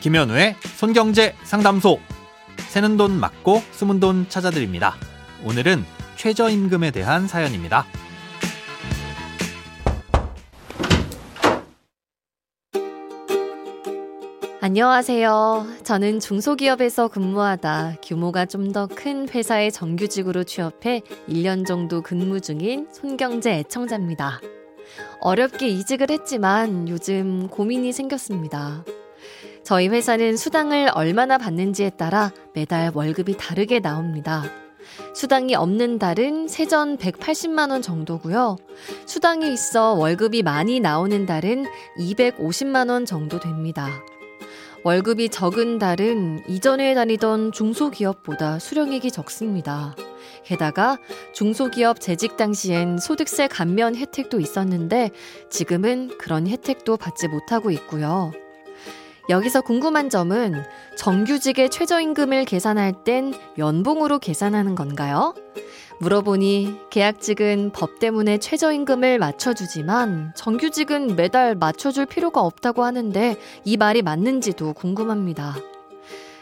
김현우의 0.00 0.56
손경제 0.76 1.34
상담소. 1.44 1.98
새는 2.68 2.96
돈 2.96 3.18
맞고 3.20 3.62
숨은 3.72 4.00
돈 4.00 4.26
찾아드립니다. 4.28 4.94
오늘은 5.44 5.84
최저임금에 6.16 6.90
대한 6.90 7.26
사연입니다. 7.26 7.84
안녕하세요. 14.62 15.66
저는 15.84 16.20
중소기업에서 16.20 17.08
근무하다 17.08 17.96
규모가 18.04 18.44
좀 18.46 18.72
더 18.72 18.86
큰 18.86 19.26
회사의 19.28 19.72
정규직으로 19.72 20.44
취업해 20.44 21.00
1년 21.28 21.66
정도 21.66 22.02
근무 22.02 22.40
중인 22.40 22.86
손경제 22.92 23.52
애청자입니다. 23.58 24.40
어렵게 25.20 25.66
이직을 25.68 26.10
했지만 26.10 26.88
요즘 26.88 27.48
고민이 27.48 27.92
생겼습니다. 27.92 28.84
저희 29.62 29.88
회사는 29.88 30.36
수당을 30.36 30.90
얼마나 30.94 31.38
받는지에 31.38 31.90
따라 31.90 32.32
매달 32.54 32.90
월급이 32.94 33.36
다르게 33.36 33.80
나옵니다. 33.80 34.44
수당이 35.14 35.54
없는 35.54 35.98
달은 35.98 36.48
세전 36.48 36.96
180만원 36.98 37.82
정도고요. 37.82 38.56
수당이 39.06 39.52
있어 39.52 39.92
월급이 39.94 40.42
많이 40.42 40.80
나오는 40.80 41.26
달은 41.26 41.66
250만원 41.98 43.06
정도 43.06 43.38
됩니다. 43.38 43.88
월급이 44.82 45.28
적은 45.28 45.78
달은 45.78 46.44
이전에 46.48 46.94
다니던 46.94 47.52
중소기업보다 47.52 48.58
수령액이 48.58 49.10
적습니다. 49.10 49.94
게다가 50.44 50.98
중소기업 51.34 52.00
재직 52.00 52.38
당시엔 52.38 52.98
소득세 52.98 53.46
감면 53.46 53.94
혜택도 53.94 54.40
있었는데 54.40 55.10
지금은 55.50 56.16
그런 56.16 56.46
혜택도 56.46 56.96
받지 56.96 57.28
못하고 57.28 57.70
있고요. 57.70 58.32
여기서 59.30 59.60
궁금한 59.60 60.10
점은 60.10 60.64
정규직의 60.96 61.70
최저임금을 61.70 62.44
계산할 62.44 63.04
땐 63.04 63.32
연봉으로 63.58 64.18
계산하는 64.18 64.74
건가요? 64.74 65.34
물어보니 66.00 66.80
계약직은 66.90 67.70
법 67.72 68.00
때문에 68.00 68.38
최저임금을 68.38 69.18
맞춰주지만 69.20 70.32
정규직은 70.34 71.14
매달 71.14 71.54
맞춰줄 71.54 72.06
필요가 72.06 72.40
없다고 72.40 72.82
하는데 72.82 73.36
이 73.64 73.76
말이 73.76 74.02
맞는지도 74.02 74.72
궁금합니다. 74.72 75.54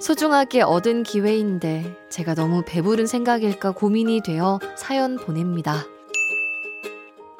소중하게 0.00 0.62
얻은 0.62 1.04
기회인데 1.04 1.96
제가 2.10 2.34
너무 2.34 2.64
배부른 2.66 3.06
생각일까 3.06 3.70
고민이 3.70 4.22
되어 4.22 4.58
사연 4.74 5.16
보냅니다. 5.16 5.84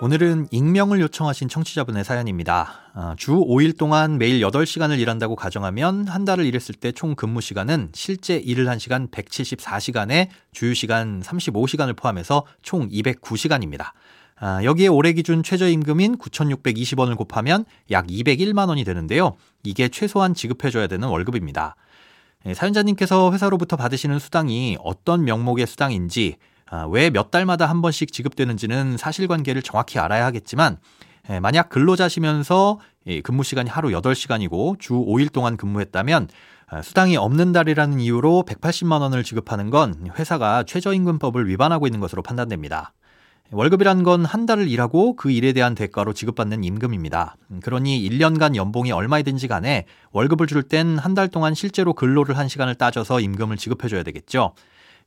오늘은 0.00 0.46
익명을 0.52 1.00
요청하신 1.00 1.48
청취자분의 1.48 2.04
사연입니다. 2.04 2.70
어, 2.94 3.14
주 3.16 3.32
5일 3.32 3.76
동안 3.76 4.16
매일 4.16 4.40
8시간을 4.40 5.00
일한다고 5.00 5.34
가정하면 5.34 6.06
한 6.06 6.24
달을 6.24 6.46
일했을 6.46 6.76
때 6.76 6.92
총 6.92 7.16
근무 7.16 7.40
시간은 7.40 7.90
실제 7.94 8.36
일을 8.36 8.68
한 8.68 8.78
시간 8.78 9.08
174시간에 9.08 10.28
주휴 10.52 10.74
시간 10.74 11.20
35시간을 11.20 11.96
포함해서 11.96 12.44
총 12.62 12.88
209시간입니다. 12.88 13.90
아, 14.36 14.62
여기에 14.62 14.86
올해 14.86 15.12
기준 15.14 15.42
최저임금인 15.42 16.18
9,620원을 16.18 17.16
곱하면 17.16 17.64
약 17.90 18.06
201만 18.06 18.68
원이 18.68 18.84
되는데요. 18.84 19.34
이게 19.64 19.88
최소한 19.88 20.32
지급해줘야 20.32 20.86
되는 20.86 21.08
월급입니다. 21.08 21.74
예, 22.46 22.54
사연자님께서 22.54 23.32
회사로부터 23.32 23.76
받으시는 23.76 24.20
수당이 24.20 24.78
어떤 24.80 25.24
명목의 25.24 25.66
수당인지 25.66 26.36
아, 26.70 26.86
왜몇 26.90 27.30
달마다 27.30 27.66
한 27.66 27.80
번씩 27.82 28.12
지급되는지는 28.12 28.96
사실관계를 28.96 29.62
정확히 29.62 29.98
알아야 29.98 30.24
하겠지만 30.26 30.78
예, 31.30 31.40
만약 31.40 31.68
근로자시면서 31.68 32.78
근무 33.22 33.42
시간이 33.42 33.70
하루 33.70 33.88
8시간이고 33.90 34.78
주 34.78 34.94
5일 34.94 35.32
동안 35.32 35.56
근무했다면 35.56 36.28
아, 36.70 36.82
수당이 36.82 37.16
없는 37.16 37.52
달이라는 37.52 38.00
이유로 38.00 38.44
180만 38.46 39.00
원을 39.00 39.24
지급하는 39.24 39.70
건 39.70 40.10
회사가 40.18 40.64
최저임금법을 40.64 41.48
위반하고 41.48 41.86
있는 41.86 42.00
것으로 42.00 42.22
판단됩니다. 42.22 42.92
월급이란 43.50 44.02
건 44.02 44.26
한 44.26 44.44
달을 44.44 44.68
일하고 44.68 45.16
그 45.16 45.30
일에 45.30 45.54
대한 45.54 45.74
대가로 45.74 46.12
지급받는 46.12 46.64
임금입니다. 46.64 47.36
그러니 47.62 48.06
1년간 48.06 48.56
연봉이 48.56 48.92
얼마이든지 48.92 49.48
간에 49.48 49.86
월급을 50.12 50.46
줄 50.46 50.62
땐 50.62 50.98
한 50.98 51.14
달 51.14 51.28
동안 51.28 51.54
실제로 51.54 51.94
근로를 51.94 52.36
한 52.36 52.46
시간을 52.48 52.74
따져서 52.74 53.20
임금을 53.20 53.56
지급해줘야 53.56 54.02
되겠죠. 54.02 54.52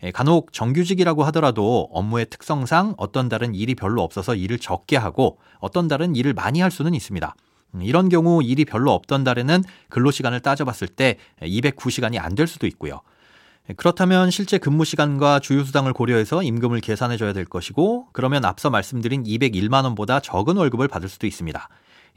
예, 0.03 0.11
간혹 0.11 0.51
정규직이라고 0.51 1.23
하더라도 1.25 1.87
업무의 1.91 2.25
특성상 2.29 2.95
어떤 2.97 3.29
달은 3.29 3.53
일이 3.53 3.75
별로 3.75 4.01
없어서 4.01 4.35
일을 4.35 4.57
적게 4.59 4.97
하고 4.97 5.37
어떤 5.59 5.87
달은 5.87 6.15
일을 6.15 6.33
많이 6.33 6.59
할 6.61 6.71
수는 6.71 6.93
있습니다. 6.93 7.35
음, 7.75 7.81
이런 7.83 8.09
경우 8.09 8.41
일이 8.43 8.65
별로 8.65 8.91
없던 8.93 9.23
달에는 9.23 9.63
근로시간을 9.89 10.39
따져봤을 10.41 10.87
때 10.87 11.17
209시간이 11.41 12.19
안 12.19 12.35
될 12.35 12.47
수도 12.47 12.65
있고요. 12.67 13.01
예, 13.69 13.73
그렇다면 13.73 14.31
실제 14.31 14.57
근무 14.57 14.85
시간과 14.85 15.39
주휴수당을 15.39 15.93
고려해서 15.93 16.41
임금을 16.41 16.81
계산해 16.81 17.17
줘야 17.17 17.31
될 17.33 17.45
것이고 17.45 18.07
그러면 18.11 18.43
앞서 18.45 18.69
말씀드린 18.71 19.23
201만 19.23 19.83
원보다 19.83 20.19
적은 20.19 20.57
월급을 20.57 20.87
받을 20.87 21.09
수도 21.09 21.27
있습니다. 21.27 21.69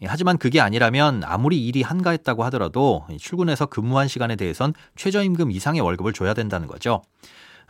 예, 0.02 0.06
하지만 0.08 0.38
그게 0.38 0.60
아니라면 0.60 1.22
아무리 1.24 1.66
일이 1.66 1.82
한가했다고 1.82 2.44
하더라도 2.44 3.04
출근해서 3.20 3.66
근무한 3.66 4.08
시간에 4.08 4.36
대해선 4.36 4.72
최저임금 4.96 5.50
이상의 5.50 5.82
월급을 5.82 6.14
줘야 6.14 6.32
된다는 6.32 6.66
거죠. 6.66 7.02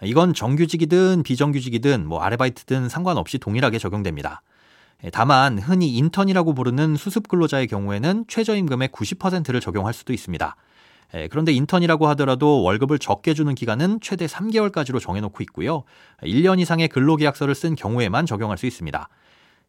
이건 0.02 0.34
정규직이든 0.34 1.22
비정규직이든 1.22 2.06
뭐 2.06 2.20
아르바이트든 2.20 2.88
상관없이 2.88 3.38
동일하게 3.38 3.78
적용됩니다. 3.78 4.42
예, 5.04 5.10
다만 5.10 5.58
흔히 5.58 5.96
인턴이라고 5.96 6.54
부르는 6.54 6.96
수습 6.96 7.28
근로자의 7.28 7.66
경우에는 7.66 8.24
최저임금의 8.28 8.88
90%를 8.88 9.60
적용할 9.60 9.92
수도 9.92 10.12
있습니다. 10.12 10.56
예, 11.14 11.28
그런데 11.28 11.52
인턴이라고 11.52 12.08
하더라도 12.08 12.62
월급을 12.62 12.98
적게 12.98 13.34
주는 13.34 13.54
기간은 13.54 14.00
최대 14.00 14.26
3개월까지로 14.26 15.00
정해놓고 15.00 15.42
있고요. 15.44 15.84
1년 16.22 16.58
이상의 16.58 16.88
근로계약서를 16.88 17.54
쓴 17.54 17.74
경우에만 17.74 18.26
적용할 18.26 18.58
수 18.58 18.66
있습니다. 18.66 19.08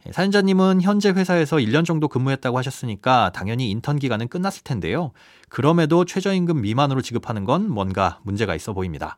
예, 0.07 0.11
사연자님은 0.11 0.81
현재 0.81 1.09
회사에서 1.09 1.57
1년 1.57 1.85
정도 1.85 2.07
근무했다고 2.07 2.57
하셨으니까 2.57 3.31
당연히 3.33 3.69
인턴 3.69 3.99
기간은 3.99 4.29
끝났을 4.29 4.63
텐데요. 4.63 5.11
그럼에도 5.49 6.05
최저임금 6.05 6.61
미만으로 6.61 7.01
지급하는 7.01 7.43
건 7.43 7.69
뭔가 7.69 8.19
문제가 8.23 8.55
있어 8.55 8.73
보입니다. 8.73 9.17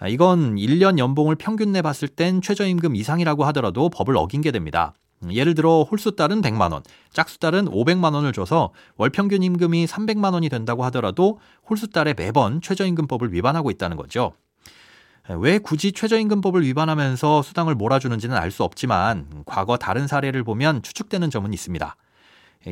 아, 0.00 0.08
이건 0.08 0.56
1년 0.56 0.98
연봉을 0.98 1.36
평균 1.36 1.72
내 1.72 1.82
봤을 1.82 2.08
땐 2.08 2.40
최저임금 2.40 2.96
이상이라고 2.96 3.44
하더라도 3.46 3.90
법을 3.90 4.16
어긴 4.16 4.40
게 4.40 4.50
됩니다. 4.50 4.94
음, 5.22 5.30
예를 5.30 5.54
들어 5.54 5.82
홀수 5.82 6.16
딸은 6.16 6.40
100만 6.40 6.72
원, 6.72 6.82
짝수 7.12 7.38
딸은 7.38 7.66
500만 7.66 8.14
원을 8.14 8.32
줘서 8.32 8.72
월 8.96 9.10
평균 9.10 9.42
임금이 9.42 9.86
300만 9.86 10.32
원이 10.32 10.48
된다고 10.48 10.84
하더라도 10.86 11.38
홀수 11.68 11.88
딸에 11.90 12.14
매번 12.14 12.62
최저임금법을 12.62 13.34
위반하고 13.34 13.70
있다는 13.70 13.98
거죠. 13.98 14.32
왜 15.28 15.58
굳이 15.58 15.92
최저임금법을 15.92 16.62
위반하면서 16.62 17.42
수당을 17.42 17.74
몰아주는지는 17.74 18.34
알 18.36 18.50
수 18.50 18.64
없지만 18.64 19.26
과거 19.44 19.76
다른 19.76 20.06
사례를 20.06 20.44
보면 20.44 20.82
추측되는 20.82 21.30
점은 21.30 21.52
있습니다. 21.52 21.94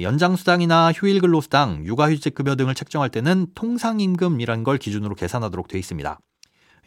연장수당이나 0.00 0.92
휴일근로수당, 0.92 1.84
육아휴직급여 1.84 2.56
등을 2.56 2.74
책정할 2.74 3.10
때는 3.10 3.48
통상임금이란 3.54 4.64
걸 4.64 4.78
기준으로 4.78 5.14
계산하도록 5.14 5.68
되어 5.68 5.78
있습니다. 5.78 6.18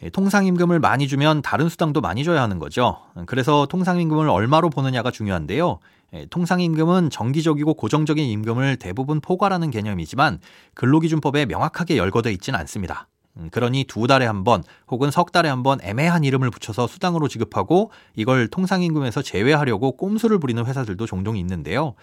예, 0.02 0.10
통상임금을 0.10 0.80
많이 0.80 1.06
주면 1.06 1.42
다른 1.42 1.68
수당도 1.68 2.00
많이 2.00 2.24
줘야 2.24 2.42
하는 2.42 2.58
거죠. 2.58 2.98
그래서 3.26 3.66
통상임금을 3.66 4.28
얼마로 4.28 4.70
보느냐가 4.70 5.10
중요한데요. 5.10 5.78
예, 6.14 6.26
통상임금은 6.26 7.10
정기적이고 7.10 7.74
고정적인 7.74 8.24
임금을 8.24 8.76
대부분 8.76 9.20
포괄하는 9.20 9.70
개념이지만 9.70 10.40
근로기준법에 10.74 11.46
명확하게 11.46 11.96
열거돼 11.96 12.32
있지는 12.32 12.58
않습니다. 12.60 13.06
음, 13.38 13.48
그러니 13.50 13.84
두 13.84 14.06
달에 14.06 14.26
한 14.26 14.44
번 14.44 14.62
혹은 14.90 15.10
석 15.10 15.32
달에 15.32 15.48
한 15.48 15.62
번 15.62 15.78
애매한 15.82 16.22
이름을 16.24 16.50
붙여서 16.50 16.86
수당으로 16.86 17.28
지급하고 17.28 17.90
이걸 18.14 18.48
통상임금에서 18.48 19.22
제외하려고 19.22 19.92
꼼수를 19.96 20.38
부리는 20.38 20.66
회사들도 20.66 21.06
종종 21.06 21.36
있는데요. 21.38 21.94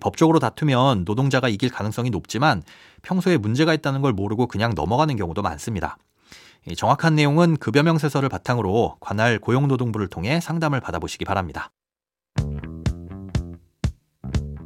법적으로 0.00 0.40
다투면 0.40 1.04
노동자가 1.06 1.48
이길 1.48 1.70
가능성이 1.70 2.10
높지만 2.10 2.62
평소에 3.02 3.36
문제가 3.38 3.72
있다는 3.72 4.02
걸 4.02 4.12
모르고 4.12 4.46
그냥 4.48 4.72
넘어가는 4.74 5.14
경우도 5.16 5.40
많습니다. 5.40 5.96
정확한 6.76 7.14
내용은 7.14 7.56
급여 7.58 7.82
명 7.82 7.98
세서를 7.98 8.28
바탕으로 8.28 8.96
관할 9.00 9.38
고용노동부를 9.38 10.08
통해 10.08 10.40
상담을 10.40 10.80
받아보시기 10.80 11.24
바랍니다. 11.24 11.70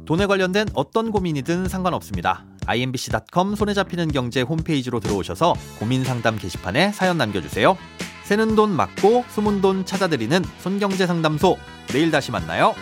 돈에 0.05 0.25
관련된 0.25 0.67
어떤 0.73 1.11
고민이든 1.11 1.67
상관없습니다. 1.67 2.45
imbc.com 2.65 3.55
손에 3.55 3.73
잡히는 3.73 4.11
경제 4.11 4.41
홈페이지로 4.41 4.99
들어오셔서 4.99 5.53
고민 5.77 6.03
상담 6.03 6.37
게시판에 6.37 6.91
사연 6.93 7.17
남겨주세요. 7.17 7.77
새는 8.23 8.55
돈 8.55 8.71
맞고 8.71 9.25
숨은 9.29 9.61
돈 9.61 9.85
찾아드리는 9.85 10.43
손경제 10.59 11.05
상담소. 11.05 11.57
내일 11.87 12.11
다시 12.11 12.31
만나요. 12.31 12.75